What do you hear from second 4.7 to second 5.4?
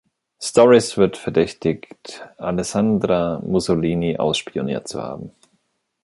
zu haben.